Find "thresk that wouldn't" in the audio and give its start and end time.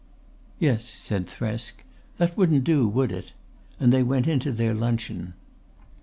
1.27-2.63